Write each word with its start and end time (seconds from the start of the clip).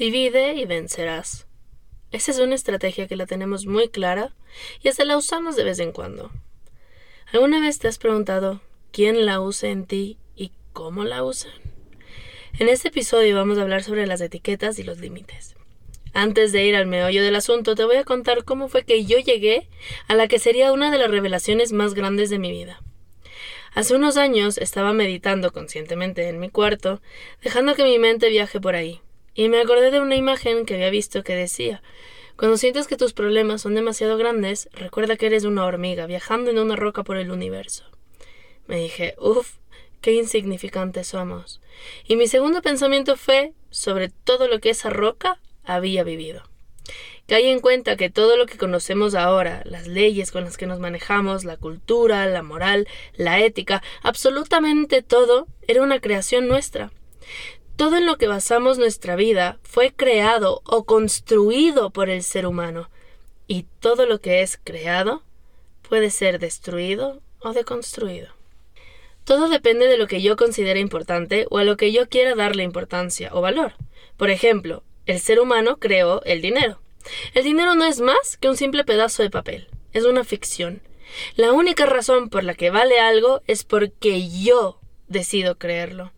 Divide 0.00 0.54
y 0.54 0.64
vencerás. 0.64 1.46
Esa 2.10 2.30
es 2.30 2.38
una 2.38 2.54
estrategia 2.54 3.06
que 3.06 3.16
la 3.16 3.26
tenemos 3.26 3.66
muy 3.66 3.90
clara 3.90 4.34
y 4.82 4.88
hasta 4.88 5.04
la 5.04 5.18
usamos 5.18 5.56
de 5.56 5.64
vez 5.64 5.78
en 5.78 5.92
cuando. 5.92 6.30
¿Alguna 7.34 7.60
vez 7.60 7.78
te 7.78 7.86
has 7.86 7.98
preguntado 7.98 8.62
quién 8.92 9.26
la 9.26 9.42
usa 9.42 9.68
en 9.68 9.84
ti 9.84 10.16
y 10.34 10.52
cómo 10.72 11.04
la 11.04 11.22
usan? 11.22 11.52
En 12.58 12.70
este 12.70 12.88
episodio 12.88 13.36
vamos 13.36 13.58
a 13.58 13.60
hablar 13.60 13.82
sobre 13.82 14.06
las 14.06 14.22
etiquetas 14.22 14.78
y 14.78 14.84
los 14.84 15.00
límites. 15.00 15.54
Antes 16.14 16.52
de 16.52 16.64
ir 16.64 16.76
al 16.76 16.86
meollo 16.86 17.22
del 17.22 17.36
asunto, 17.36 17.74
te 17.74 17.84
voy 17.84 17.96
a 17.96 18.04
contar 18.04 18.44
cómo 18.44 18.70
fue 18.70 18.84
que 18.84 19.04
yo 19.04 19.18
llegué 19.18 19.68
a 20.08 20.14
la 20.14 20.28
que 20.28 20.38
sería 20.38 20.72
una 20.72 20.90
de 20.90 20.96
las 20.96 21.10
revelaciones 21.10 21.72
más 21.72 21.92
grandes 21.92 22.30
de 22.30 22.38
mi 22.38 22.50
vida. 22.50 22.82
Hace 23.74 23.96
unos 23.96 24.16
años 24.16 24.56
estaba 24.56 24.94
meditando 24.94 25.52
conscientemente 25.52 26.26
en 26.26 26.40
mi 26.40 26.48
cuarto, 26.48 27.02
dejando 27.42 27.74
que 27.74 27.84
mi 27.84 27.98
mente 27.98 28.30
viaje 28.30 28.62
por 28.62 28.76
ahí, 28.76 29.02
y 29.34 29.48
me 29.48 29.60
acordé 29.60 29.90
de 29.90 30.00
una 30.00 30.16
imagen 30.16 30.66
que 30.66 30.74
había 30.74 30.90
visto 30.90 31.22
que 31.22 31.34
decía 31.34 31.82
Cuando 32.36 32.56
sientes 32.56 32.86
que 32.86 32.96
tus 32.96 33.12
problemas 33.12 33.62
son 33.62 33.74
demasiado 33.74 34.16
grandes, 34.16 34.68
recuerda 34.72 35.16
que 35.16 35.26
eres 35.26 35.44
una 35.44 35.64
hormiga 35.64 36.06
viajando 36.06 36.50
en 36.50 36.58
una 36.58 36.76
roca 36.76 37.04
por 37.04 37.16
el 37.16 37.30
universo. 37.30 37.84
Me 38.66 38.76
dije, 38.76 39.14
uff, 39.18 39.56
qué 40.00 40.12
insignificantes 40.12 41.08
somos. 41.08 41.60
Y 42.06 42.16
mi 42.16 42.26
segundo 42.26 42.62
pensamiento 42.62 43.16
fue 43.16 43.52
sobre 43.70 44.08
todo 44.08 44.48
lo 44.48 44.60
que 44.60 44.70
esa 44.70 44.90
roca 44.90 45.40
había 45.64 46.04
vivido. 46.04 46.42
Caí 47.26 47.46
en 47.46 47.60
cuenta 47.60 47.96
que 47.96 48.10
todo 48.10 48.36
lo 48.36 48.46
que 48.46 48.58
conocemos 48.58 49.14
ahora, 49.14 49.62
las 49.64 49.86
leyes 49.86 50.32
con 50.32 50.42
las 50.42 50.56
que 50.56 50.66
nos 50.66 50.80
manejamos, 50.80 51.44
la 51.44 51.56
cultura, 51.56 52.26
la 52.26 52.42
moral, 52.42 52.88
la 53.14 53.38
ética, 53.38 53.84
absolutamente 54.02 55.02
todo, 55.02 55.46
era 55.68 55.82
una 55.82 56.00
creación 56.00 56.48
nuestra. 56.48 56.90
Todo 57.80 57.96
en 57.96 58.04
lo 58.04 58.18
que 58.18 58.28
basamos 58.28 58.76
nuestra 58.76 59.16
vida 59.16 59.58
fue 59.62 59.90
creado 59.90 60.60
o 60.66 60.84
construido 60.84 61.88
por 61.88 62.10
el 62.10 62.22
ser 62.22 62.46
humano, 62.46 62.90
y 63.46 63.62
todo 63.80 64.04
lo 64.04 64.20
que 64.20 64.42
es 64.42 64.60
creado 64.62 65.22
puede 65.88 66.10
ser 66.10 66.38
destruido 66.38 67.22
o 67.38 67.54
deconstruido. 67.54 68.34
Todo 69.24 69.48
depende 69.48 69.86
de 69.86 69.96
lo 69.96 70.08
que 70.08 70.20
yo 70.20 70.36
considere 70.36 70.78
importante 70.78 71.46
o 71.48 71.56
a 71.56 71.64
lo 71.64 71.78
que 71.78 71.90
yo 71.90 72.06
quiera 72.10 72.34
darle 72.34 72.64
importancia 72.64 73.30
o 73.32 73.40
valor. 73.40 73.72
Por 74.18 74.28
ejemplo, 74.28 74.82
el 75.06 75.18
ser 75.18 75.40
humano 75.40 75.78
creó 75.78 76.22
el 76.24 76.42
dinero. 76.42 76.82
El 77.32 77.44
dinero 77.44 77.76
no 77.76 77.86
es 77.86 78.02
más 78.02 78.36
que 78.36 78.50
un 78.50 78.58
simple 78.58 78.84
pedazo 78.84 79.22
de 79.22 79.30
papel, 79.30 79.68
es 79.94 80.04
una 80.04 80.24
ficción. 80.24 80.82
La 81.34 81.52
única 81.52 81.86
razón 81.86 82.28
por 82.28 82.44
la 82.44 82.52
que 82.52 82.68
vale 82.68 83.00
algo 83.00 83.40
es 83.46 83.64
porque 83.64 84.28
yo 84.28 84.78
decido 85.08 85.56
creerlo. 85.56 86.12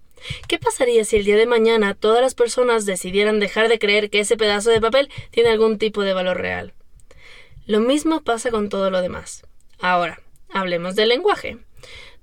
¿Qué 0.48 0.58
pasaría 0.58 1.04
si 1.04 1.16
el 1.16 1.24
día 1.24 1.36
de 1.36 1.46
mañana 1.46 1.94
todas 1.94 2.20
las 2.20 2.34
personas 2.34 2.86
decidieran 2.86 3.40
dejar 3.40 3.68
de 3.68 3.78
creer 3.78 4.10
que 4.10 4.20
ese 4.20 4.36
pedazo 4.36 4.70
de 4.70 4.80
papel 4.80 5.10
tiene 5.30 5.50
algún 5.50 5.78
tipo 5.78 6.02
de 6.02 6.14
valor 6.14 6.38
real? 6.38 6.74
Lo 7.66 7.80
mismo 7.80 8.22
pasa 8.22 8.50
con 8.50 8.68
todo 8.68 8.90
lo 8.90 9.02
demás. 9.02 9.44
Ahora, 9.78 10.20
hablemos 10.50 10.96
del 10.96 11.08
lenguaje. 11.08 11.58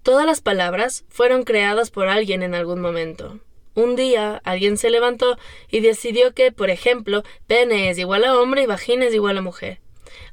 Todas 0.04 0.26
las 0.26 0.42
palabras 0.42 1.06
fueron 1.10 1.44
creadas 1.44 1.92
por 1.92 2.08
alguien 2.08 2.44
en 2.44 2.56
algún 2.56 2.82
momento. 2.82 3.40
Un 3.76 3.96
día 3.96 4.42
alguien 4.44 4.78
se 4.78 4.90
levantó 4.90 5.38
y 5.70 5.80
decidió 5.80 6.34
que, 6.34 6.52
por 6.52 6.70
ejemplo, 6.70 7.24
pene 7.48 7.90
es 7.90 7.98
igual 7.98 8.26
a 8.26 8.38
hombre 8.38 8.64
y 8.64 8.66
vagina 8.66 9.06
es 9.06 9.14
igual 9.14 9.38
a 9.38 9.42
mujer. 9.42 9.80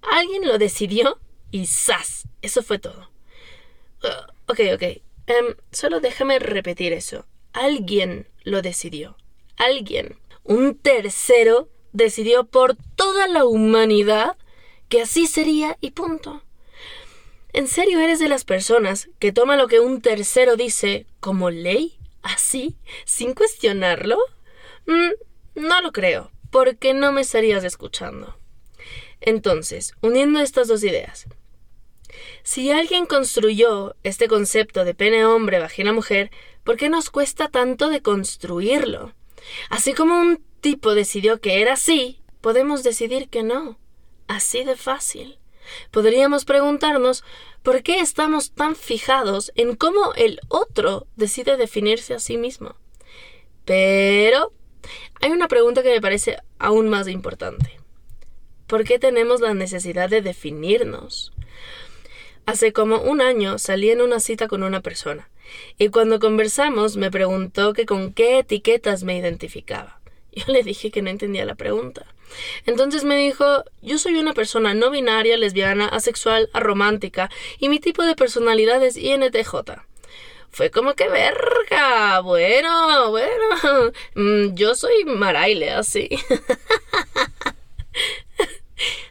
Alguien 0.03 0.47
lo 0.47 0.59
decidió 0.59 1.21
y 1.51 1.67
¡zas! 1.67 2.29
Eso 2.43 2.63
fue 2.63 2.79
todo. 2.79 3.11
Uh, 4.03 4.51
ok, 4.53 4.61
ok. 4.75 4.83
Em, 5.27 5.55
solo 5.71 6.01
déjame 6.01 6.39
repetir 6.39 6.93
eso. 6.93 7.27
Alguien 7.57 8.29
lo 8.45 8.63
decidió. 8.63 9.17
Alguien. 9.57 10.17
Un 10.45 10.79
tercero 10.79 11.69
decidió 11.93 12.45
por 12.45 12.77
toda 12.95 13.27
la 13.27 13.45
humanidad 13.45 14.37
que 14.89 15.03
así 15.03 15.27
sería 15.27 15.77
y 15.81 15.91
punto. 15.91 16.43
¿En 17.53 17.67
serio 17.67 17.99
eres 17.99 18.21
de 18.21 18.29
las 18.29 18.45
personas 18.45 19.09
que 19.19 19.33
toma 19.33 19.57
lo 19.57 19.67
que 19.67 19.81
un 19.81 20.01
tercero 20.01 20.57
dice 20.57 21.07
como 21.21 21.51
ley? 21.51 21.99
así, 22.27 22.77
sin 23.05 23.35
cuestionarlo? 23.35 24.19
Mm, 24.87 25.61
no 25.61 25.81
lo 25.81 25.93
creo, 25.93 26.31
porque 26.51 26.95
no 26.95 27.13
me 27.13 27.23
estarías 27.23 27.65
escuchando. 27.65 28.39
Entonces, 29.21 29.95
uniendo 30.03 30.41
estas 30.41 30.69
dos 30.69 30.85
ideas, 30.85 31.27
si 32.43 32.71
alguien 32.71 33.07
construyó 33.07 33.97
este 34.03 34.29
concepto 34.29 34.85
de 34.85 34.95
pene 34.95 35.25
hombre, 35.25 35.59
vagina 35.59 35.93
mujer, 35.93 36.31
¿por 36.67 36.77
qué 36.77 36.91
nos 36.91 37.09
cuesta 37.11 37.49
tanto 37.49 37.89
de 37.89 38.03
construirlo? 38.03 39.15
Así 39.71 39.95
como 39.95 40.21
un 40.21 40.45
tipo 40.61 40.95
decidió 40.95 41.41
que 41.41 41.63
era 41.63 41.75
así, 41.75 42.21
podemos 42.43 42.83
decidir 42.83 43.29
que 43.29 43.45
no. 43.45 43.79
Así 44.27 44.65
de 44.65 44.77
fácil. 44.77 45.39
Podríamos 45.93 46.45
preguntarnos 46.45 47.25
por 47.63 47.83
qué 47.83 48.01
estamos 48.01 48.51
tan 48.51 48.75
fijados 48.75 49.53
en 49.55 49.77
cómo 49.77 50.13
el 50.17 50.41
otro 50.49 51.07
decide 51.15 51.57
definirse 51.57 52.15
a 52.15 52.19
sí 52.19 52.37
mismo. 52.37 52.75
Pero 53.65 54.53
hay 55.21 55.31
una 55.31 55.49
pregunta 55.49 55.85
que 55.85 55.95
me 55.95 56.01
parece 56.01 56.39
aún 56.59 56.89
más 56.89 57.07
importante. 57.07 57.79
¿Por 58.67 58.83
qué 58.83 58.99
tenemos 58.99 59.41
la 59.41 59.55
necesidad 59.55 60.11
de 60.11 60.21
definirnos? 60.21 61.33
Hace 62.45 62.73
como 62.73 63.01
un 63.03 63.21
año 63.21 63.59
salí 63.59 63.91
en 63.91 64.01
una 64.01 64.19
cita 64.19 64.49
con 64.49 64.65
una 64.65 64.81
persona, 64.81 65.29
y 65.79 65.89
cuando 65.89 66.21
conversamos 66.21 66.97
me 66.97 67.11
preguntó 67.11 67.73
que 67.73 67.87
con 67.87 68.13
qué 68.13 68.39
etiquetas 68.39 69.03
me 69.03 69.17
identificaba. 69.17 70.01
Yo 70.33 70.53
le 70.53 70.63
dije 70.63 70.91
que 70.91 71.03
no 71.03 71.11
entendía 71.11 71.45
la 71.45 71.55
pregunta. 71.55 72.07
Entonces 72.67 73.05
me 73.05 73.17
dijo, 73.17 73.65
yo 73.83 73.99
soy 73.99 74.17
una 74.17 74.35
persona 74.35 74.75
no 74.75 74.91
binaria, 74.91 75.37
lesbiana, 75.37 75.89
asexual, 75.89 76.51
aromántica, 76.53 77.31
y 77.59 77.69
mi 77.69 77.81
tipo 77.81 78.03
de 78.03 78.17
personalidad 78.17 78.83
es 78.83 78.97
INTJ. 78.97 79.55
Fue 80.51 80.71
como 80.71 80.95
que 80.95 81.09
verga. 81.09 82.21
Bueno, 82.21 83.11
bueno. 83.11 83.93
Mm, 84.15 84.55
yo 84.55 84.75
soy 84.75 85.05
Maraile, 85.05 85.71
así. 85.71 86.09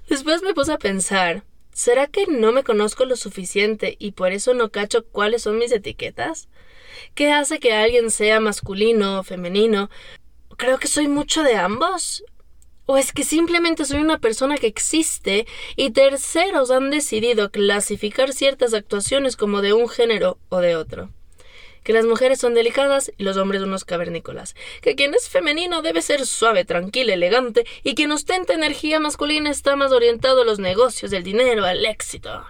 Después 0.10 0.42
me 0.42 0.54
puse 0.54 0.74
a 0.74 0.80
pensar, 0.80 1.44
¿será 1.76 2.08
que 2.08 2.26
no 2.26 2.54
me 2.54 2.64
conozco 2.64 3.04
lo 3.04 3.18
suficiente 3.18 3.98
y 4.00 4.14
por 4.14 4.32
eso 4.32 4.54
no 4.54 4.72
cacho 4.72 5.06
cuáles 5.06 5.42
son 5.42 5.58
mis 5.58 5.74
etiquetas? 5.74 6.48
¿Qué 7.14 7.34
hace 7.34 7.60
que 7.60 7.74
alguien 7.74 8.10
sea 8.10 8.40
masculino 8.40 9.20
o 9.20 9.24
femenino? 9.24 9.90
Creo 10.56 10.80
que 10.80 10.88
soy 10.88 11.10
mucho 11.10 11.44
de 11.44 11.58
ambos. 11.58 12.24
¿O 12.86 12.98
es 12.98 13.12
que 13.12 13.26
simplemente 13.26 13.84
soy 13.84 14.00
una 14.00 14.20
persona 14.20 14.58
que 14.58 14.68
existe 14.68 15.46
y 15.76 15.92
terceros 15.92 16.72
han 16.72 16.92
decidido 16.92 17.52
clasificar 17.52 18.32
ciertas 18.32 18.74
actuaciones 18.74 19.36
como 19.36 19.62
de 19.62 19.74
un 19.74 19.90
género 19.90 20.38
o 20.48 20.60
de 20.62 20.78
otro? 20.78 21.10
Que 21.86 21.94
las 21.94 22.06
mujeres 22.06 22.40
son 22.40 22.56
delicadas 22.56 23.12
y 23.16 23.24
los 23.24 23.38
hombres 23.38 23.62
unos 23.62 23.86
cavernícolas. 23.86 24.56
Que 24.82 24.96
quien 24.96 25.14
es 25.14 25.30
femenino 25.30 25.84
debe 25.84 26.02
ser 26.02 26.26
suave, 26.26 26.66
tranquilo, 26.66 27.14
elegante 27.14 27.66
y 27.84 27.94
quien 27.94 28.12
ostenta 28.12 28.54
energía 28.54 29.00
masculina 29.00 29.52
está 29.52 29.76
más 29.76 29.92
orientado 29.92 30.42
a 30.42 30.46
los 30.46 30.58
negocios, 30.58 31.14
el 31.14 31.22
dinero, 31.24 31.64
al 31.64 31.86
éxito. 31.86 32.44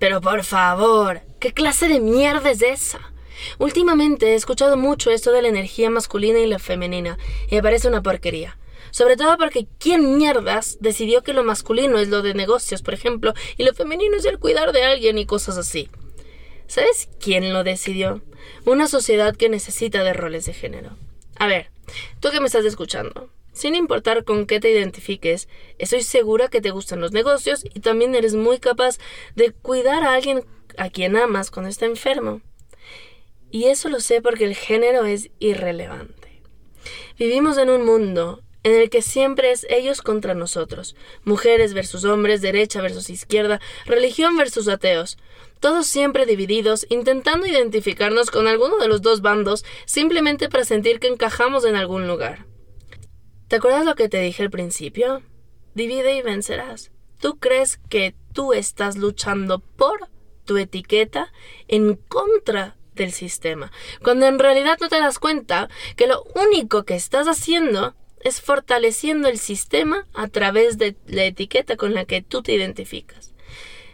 Pero 0.00 0.20
por 0.20 0.42
favor, 0.42 1.22
¿qué 1.38 1.52
clase 1.54 1.86
de 1.86 2.00
mierda 2.00 2.50
es 2.50 2.60
esa? 2.60 3.12
Últimamente 3.58 4.32
he 4.32 4.34
escuchado 4.34 4.76
mucho 4.76 5.12
esto 5.12 5.30
de 5.30 5.42
la 5.42 5.48
energía 5.48 5.88
masculina 5.88 6.40
y 6.40 6.46
la 6.46 6.58
femenina 6.58 7.18
y 7.48 7.54
me 7.54 7.62
parece 7.62 7.86
una 7.86 8.02
porquería. 8.02 8.58
Sobre 8.90 9.16
todo 9.16 9.38
porque 9.38 9.68
¿quién 9.78 10.18
mierdas 10.18 10.78
decidió 10.80 11.22
que 11.22 11.34
lo 11.34 11.44
masculino 11.44 12.00
es 12.00 12.08
lo 12.08 12.22
de 12.22 12.34
negocios, 12.34 12.82
por 12.82 12.94
ejemplo, 12.94 13.32
y 13.56 13.62
lo 13.62 13.74
femenino 13.74 14.16
es 14.16 14.24
el 14.24 14.40
cuidar 14.40 14.72
de 14.72 14.82
alguien 14.82 15.18
y 15.18 15.26
cosas 15.26 15.56
así? 15.56 15.88
¿Sabes 16.66 17.08
quién 17.20 17.52
lo 17.52 17.64
decidió? 17.64 18.22
Una 18.64 18.88
sociedad 18.88 19.36
que 19.36 19.48
necesita 19.48 20.02
de 20.02 20.12
roles 20.12 20.46
de 20.46 20.52
género. 20.52 20.96
A 21.36 21.46
ver, 21.46 21.70
tú 22.20 22.30
que 22.30 22.40
me 22.40 22.46
estás 22.46 22.64
escuchando, 22.64 23.30
sin 23.52 23.74
importar 23.74 24.24
con 24.24 24.46
qué 24.46 24.60
te 24.60 24.70
identifiques, 24.70 25.48
estoy 25.78 26.02
segura 26.02 26.48
que 26.48 26.60
te 26.60 26.70
gustan 26.70 27.00
los 27.00 27.12
negocios 27.12 27.64
y 27.64 27.80
también 27.80 28.14
eres 28.14 28.34
muy 28.34 28.58
capaz 28.58 28.98
de 29.34 29.52
cuidar 29.52 30.02
a 30.02 30.14
alguien 30.14 30.44
a 30.76 30.90
quien 30.90 31.16
amas 31.16 31.50
cuando 31.50 31.70
está 31.70 31.86
enfermo. 31.86 32.42
Y 33.50 33.64
eso 33.64 33.88
lo 33.88 34.00
sé 34.00 34.20
porque 34.20 34.44
el 34.44 34.54
género 34.54 35.04
es 35.04 35.30
irrelevante. 35.38 36.42
Vivimos 37.18 37.56
en 37.58 37.70
un 37.70 37.84
mundo 37.84 38.42
en 38.62 38.74
el 38.74 38.90
que 38.90 39.00
siempre 39.00 39.52
es 39.52 39.64
ellos 39.70 40.02
contra 40.02 40.34
nosotros, 40.34 40.96
mujeres 41.24 41.72
versus 41.72 42.04
hombres, 42.04 42.42
derecha 42.42 42.82
versus 42.82 43.08
izquierda, 43.10 43.60
religión 43.86 44.36
versus 44.36 44.66
ateos, 44.66 45.18
todos 45.60 45.86
siempre 45.86 46.26
divididos, 46.26 46.86
intentando 46.88 47.46
identificarnos 47.46 48.30
con 48.30 48.46
alguno 48.46 48.78
de 48.78 48.88
los 48.88 49.02
dos 49.02 49.20
bandos 49.20 49.64
simplemente 49.84 50.48
para 50.48 50.64
sentir 50.64 51.00
que 51.00 51.08
encajamos 51.08 51.64
en 51.64 51.76
algún 51.76 52.06
lugar. 52.06 52.46
¿Te 53.48 53.56
acuerdas 53.56 53.84
lo 53.84 53.94
que 53.94 54.08
te 54.08 54.20
dije 54.20 54.42
al 54.42 54.50
principio? 54.50 55.22
Divide 55.74 56.16
y 56.16 56.22
vencerás. 56.22 56.90
¿Tú 57.20 57.38
crees 57.38 57.78
que 57.88 58.14
tú 58.32 58.52
estás 58.52 58.96
luchando 58.96 59.60
por 59.60 60.08
tu 60.44 60.56
etiqueta 60.56 61.32
en 61.68 61.94
contra 61.94 62.76
del 62.96 63.12
sistema, 63.12 63.70
cuando 64.02 64.26
en 64.26 64.38
realidad 64.38 64.78
no 64.80 64.88
te 64.88 64.98
das 64.98 65.18
cuenta 65.18 65.68
que 65.96 66.06
lo 66.06 66.24
único 66.34 66.84
que 66.84 66.94
estás 66.94 67.28
haciendo 67.28 67.94
es 68.20 68.40
fortaleciendo 68.40 69.28
el 69.28 69.38
sistema 69.38 70.06
a 70.14 70.26
través 70.28 70.78
de 70.78 70.96
la 71.06 71.24
etiqueta 71.24 71.76
con 71.76 71.94
la 71.94 72.06
que 72.06 72.22
tú 72.22 72.42
te 72.42 72.54
identificas. 72.54 73.34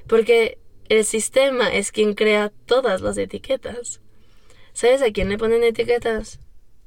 Porque 0.07 0.59
el 0.93 1.07
sistema 1.07 1.73
es 1.73 1.91
quien 1.91 2.13
crea 2.13 2.53
todas 2.67 3.01
las 3.01 3.17
etiquetas. 3.17 4.03
¿Sabes 4.75 5.01
a 5.01 5.11
quién 5.11 5.31
le 5.31 5.39
ponen 5.39 5.65
etiquetas? 5.65 6.39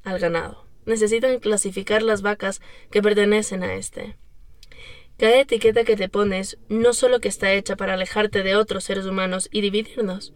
Al 0.04 0.20
ganado. 0.20 0.64
Necesitan 0.84 1.40
clasificar 1.40 2.04
las 2.04 2.22
vacas 2.22 2.60
que 2.92 3.02
pertenecen 3.02 3.64
a 3.64 3.74
este. 3.74 4.16
Cada 5.18 5.40
etiqueta 5.40 5.82
que 5.82 5.96
te 5.96 6.08
pones 6.08 6.56
no 6.68 6.92
solo 6.92 7.18
que 7.18 7.26
está 7.26 7.52
hecha 7.52 7.74
para 7.74 7.94
alejarte 7.94 8.44
de 8.44 8.54
otros 8.54 8.84
seres 8.84 9.06
humanos 9.06 9.48
y 9.50 9.60
dividirnos, 9.60 10.32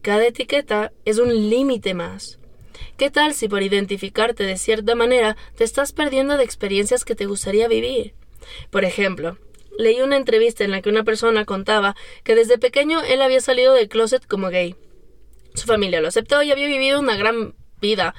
cada 0.00 0.26
etiqueta 0.26 0.90
es 1.04 1.18
un 1.18 1.50
límite 1.50 1.92
más. 1.92 2.38
¿Qué 2.96 3.10
tal 3.10 3.34
si 3.34 3.48
por 3.48 3.62
identificarte 3.62 4.44
de 4.44 4.56
cierta 4.56 4.94
manera 4.94 5.36
te 5.56 5.64
estás 5.64 5.92
perdiendo 5.92 6.38
de 6.38 6.44
experiencias 6.44 7.04
que 7.04 7.14
te 7.14 7.26
gustaría 7.26 7.68
vivir? 7.68 8.14
Por 8.70 8.86
ejemplo, 8.86 9.36
leí 9.80 10.00
una 10.00 10.16
entrevista 10.16 10.64
en 10.64 10.70
la 10.70 10.82
que 10.82 10.88
una 10.88 11.04
persona 11.04 11.44
contaba 11.44 11.96
que 12.22 12.34
desde 12.34 12.58
pequeño 12.58 13.02
él 13.02 13.22
había 13.22 13.40
salido 13.40 13.74
del 13.74 13.88
closet 13.88 14.26
como 14.26 14.48
gay. 14.48 14.76
Su 15.54 15.66
familia 15.66 16.00
lo 16.00 16.08
aceptó 16.08 16.42
y 16.42 16.52
había 16.52 16.66
vivido 16.66 17.00
una 17.00 17.16
gran 17.16 17.54
vida 17.80 18.14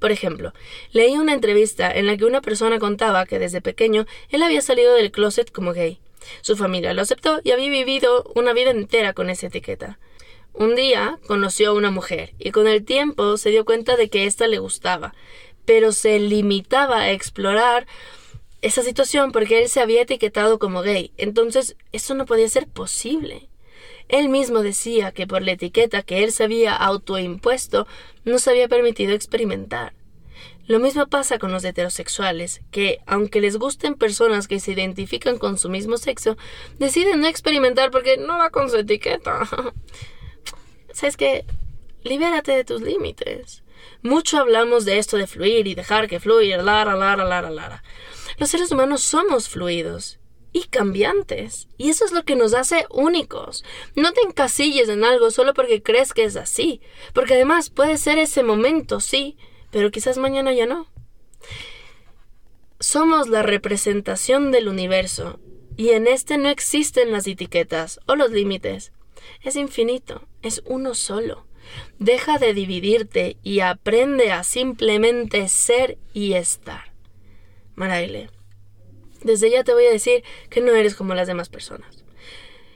por 0.00 0.12
ejemplo, 0.12 0.54
leí 0.92 1.18
una 1.18 1.34
entrevista 1.34 1.92
en 1.92 2.06
la 2.06 2.16
que 2.16 2.24
una 2.24 2.40
persona 2.40 2.78
contaba 2.78 3.26
que 3.26 3.38
desde 3.38 3.60
pequeño 3.60 4.06
él 4.30 4.42
había 4.42 4.62
salido 4.62 4.94
del 4.94 5.12
closet 5.12 5.52
como 5.52 5.74
gay. 5.74 6.00
Su 6.40 6.56
familia 6.56 6.94
lo 6.94 7.02
aceptó 7.02 7.40
y 7.44 7.50
había 7.50 7.68
vivido 7.68 8.24
una 8.34 8.54
vida 8.54 8.70
entera 8.70 9.12
con 9.12 9.28
esa 9.28 9.48
etiqueta. 9.48 9.98
Un 10.54 10.74
día 10.74 11.18
conoció 11.26 11.70
a 11.70 11.74
una 11.74 11.90
mujer 11.90 12.32
y 12.38 12.50
con 12.50 12.66
el 12.66 12.84
tiempo 12.84 13.36
se 13.36 13.50
dio 13.50 13.66
cuenta 13.66 13.96
de 13.96 14.08
que 14.08 14.24
ésta 14.24 14.46
le 14.46 14.58
gustaba, 14.58 15.14
pero 15.66 15.92
se 15.92 16.18
limitaba 16.18 17.02
a 17.02 17.12
explorar 17.12 17.86
esa 18.62 18.82
situación 18.82 19.32
porque 19.32 19.62
él 19.62 19.68
se 19.68 19.80
había 19.80 20.02
etiquetado 20.02 20.58
como 20.58 20.82
gay. 20.82 21.12
Entonces, 21.16 21.76
eso 21.92 22.14
no 22.14 22.26
podía 22.26 22.48
ser 22.48 22.66
posible. 22.66 23.48
Él 24.08 24.28
mismo 24.28 24.62
decía 24.62 25.12
que 25.12 25.26
por 25.26 25.42
la 25.42 25.52
etiqueta 25.52 26.02
que 26.02 26.24
él 26.24 26.32
se 26.32 26.44
había 26.44 26.74
autoimpuesto 26.74 27.86
no 28.24 28.38
se 28.38 28.50
había 28.50 28.68
permitido 28.68 29.12
experimentar. 29.12 29.94
Lo 30.66 30.78
mismo 30.78 31.06
pasa 31.08 31.38
con 31.38 31.50
los 31.50 31.64
heterosexuales, 31.64 32.60
que, 32.70 33.00
aunque 33.06 33.40
les 33.40 33.56
gusten 33.56 33.94
personas 33.94 34.46
que 34.46 34.60
se 34.60 34.72
identifican 34.72 35.38
con 35.38 35.58
su 35.58 35.68
mismo 35.68 35.96
sexo, 35.96 36.36
deciden 36.78 37.20
no 37.20 37.26
experimentar 37.26 37.90
porque 37.90 38.18
no 38.18 38.38
va 38.38 38.50
con 38.50 38.70
su 38.70 38.76
etiqueta. 38.76 39.48
¿Sabes 40.92 41.16
qué? 41.16 41.44
Libérate 42.04 42.52
de 42.52 42.64
tus 42.64 42.82
límites. 42.82 43.62
Mucho 44.02 44.38
hablamos 44.38 44.84
de 44.84 44.98
esto 44.98 45.16
de 45.16 45.26
fluir 45.26 45.66
y 45.66 45.74
dejar 45.74 46.08
que 46.08 46.20
fluya, 46.20 46.62
lara, 46.62 46.94
lara, 46.94 47.24
lara, 47.24 47.50
lara. 47.50 47.82
Los 48.40 48.48
seres 48.48 48.72
humanos 48.72 49.02
somos 49.02 49.50
fluidos 49.50 50.18
y 50.54 50.62
cambiantes. 50.62 51.68
Y 51.76 51.90
eso 51.90 52.06
es 52.06 52.12
lo 52.12 52.24
que 52.24 52.36
nos 52.36 52.54
hace 52.54 52.86
únicos. 52.88 53.64
No 53.94 54.14
te 54.14 54.22
encasilles 54.22 54.88
en 54.88 55.04
algo 55.04 55.30
solo 55.30 55.52
porque 55.52 55.82
crees 55.82 56.14
que 56.14 56.24
es 56.24 56.36
así, 56.36 56.80
porque 57.12 57.34
además 57.34 57.68
puede 57.68 57.98
ser 57.98 58.16
ese 58.16 58.42
momento, 58.42 59.00
sí, 59.00 59.36
pero 59.70 59.90
quizás 59.90 60.16
mañana 60.16 60.54
ya 60.54 60.64
no. 60.64 60.90
Somos 62.78 63.28
la 63.28 63.42
representación 63.42 64.52
del 64.52 64.68
universo, 64.68 65.38
y 65.76 65.90
en 65.90 66.06
este 66.06 66.38
no 66.38 66.48
existen 66.48 67.12
las 67.12 67.26
etiquetas 67.26 68.00
o 68.06 68.16
los 68.16 68.30
límites. 68.30 68.94
Es 69.42 69.54
infinito, 69.54 70.26
es 70.40 70.62
uno 70.64 70.94
solo. 70.94 71.46
Deja 71.98 72.38
de 72.38 72.54
dividirte 72.54 73.36
y 73.42 73.60
aprende 73.60 74.32
a 74.32 74.44
simplemente 74.44 75.46
ser 75.50 75.98
y 76.14 76.32
estar. 76.32 76.89
Maraile. 77.80 78.28
Desde 79.22 79.50
ya 79.50 79.64
te 79.64 79.72
voy 79.72 79.86
a 79.86 79.90
decir 79.90 80.22
que 80.50 80.60
no 80.60 80.72
eres 80.74 80.94
como 80.94 81.14
las 81.14 81.26
demás 81.26 81.48
personas. 81.48 82.04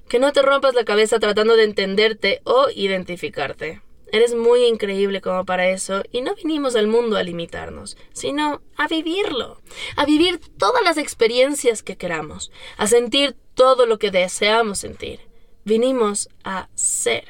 Que 0.09 0.19
no 0.19 0.33
te 0.33 0.41
rompas 0.41 0.75
la 0.75 0.85
cabeza 0.85 1.21
tratando 1.21 1.56
de 1.56 1.65
entenderte 1.65 2.41
o 2.45 2.69
identificarte. 2.75 3.83
Eres 4.12 4.35
muy 4.35 4.65
increíble 4.65 5.21
como 5.21 5.45
para 5.45 5.69
eso 5.69 6.03
y 6.11 6.23
no 6.23 6.35
vinimos 6.35 6.75
al 6.75 6.87
mundo 6.87 7.17
a 7.17 7.23
limitarnos, 7.23 7.99
sino 8.12 8.62
a 8.77 8.89
vivirlo, 8.89 9.61
a 9.97 10.06
vivir 10.06 10.41
todas 10.59 10.83
las 10.83 10.97
experiencias 10.97 11.83
que 11.83 11.97
queramos, 11.97 12.50
a 12.79 12.87
sentir 12.87 13.37
todo 13.55 13.87
lo 13.87 13.99
que 13.99 14.11
deseamos 14.11 14.79
sentir. 14.79 15.21
Vinimos 15.65 16.31
a 16.45 16.69
ser. 16.75 17.25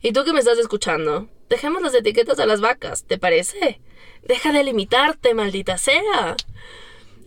Y 0.00 0.12
tú 0.12 0.24
que 0.24 0.32
me 0.32 0.38
estás 0.38 0.58
escuchando, 0.58 1.28
dejemos 1.50 1.82
las 1.82 1.94
etiquetas 1.94 2.38
a 2.38 2.46
las 2.46 2.60
vacas, 2.60 3.04
¿te 3.04 3.18
parece? 3.18 3.80
Deja 4.26 4.52
de 4.52 4.64
limitarte, 4.64 5.34
maldita 5.34 5.78
sea. 5.78 6.36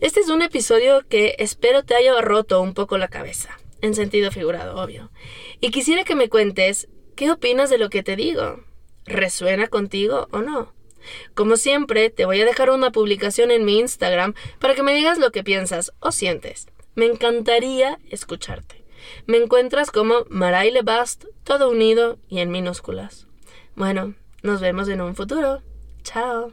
Este 0.00 0.20
es 0.20 0.28
un 0.28 0.42
episodio 0.42 1.06
que 1.08 1.34
espero 1.38 1.82
te 1.82 1.94
haya 1.94 2.20
roto 2.20 2.60
un 2.60 2.74
poco 2.74 2.98
la 2.98 3.08
cabeza, 3.08 3.58
en 3.80 3.94
sentido 3.94 4.30
figurado, 4.30 4.82
obvio. 4.82 5.10
Y 5.60 5.70
quisiera 5.70 6.04
que 6.04 6.14
me 6.14 6.28
cuentes 6.28 6.88
qué 7.16 7.30
opinas 7.30 7.70
de 7.70 7.78
lo 7.78 7.88
que 7.88 8.02
te 8.02 8.16
digo. 8.16 8.60
¿Resuena 9.06 9.68
contigo 9.68 10.28
o 10.30 10.42
no? 10.42 10.74
Como 11.34 11.56
siempre, 11.56 12.10
te 12.10 12.26
voy 12.26 12.42
a 12.42 12.44
dejar 12.44 12.68
una 12.68 12.92
publicación 12.92 13.50
en 13.50 13.64
mi 13.64 13.78
Instagram 13.78 14.34
para 14.58 14.74
que 14.74 14.82
me 14.82 14.94
digas 14.94 15.18
lo 15.18 15.32
que 15.32 15.42
piensas 15.42 15.92
o 16.00 16.12
sientes. 16.12 16.68
Me 16.94 17.06
encantaría 17.06 17.98
escucharte. 18.10 18.84
Me 19.26 19.38
encuentras 19.38 19.90
como 19.90 20.26
Maraile 20.28 20.82
Bast, 20.82 21.24
todo 21.44 21.70
unido 21.70 22.18
y 22.28 22.40
en 22.40 22.50
minúsculas. 22.50 23.26
Bueno, 23.74 24.14
nos 24.42 24.60
vemos 24.60 24.88
en 24.90 25.00
un 25.00 25.14
futuro. 25.14 25.62
Chao. 26.02 26.52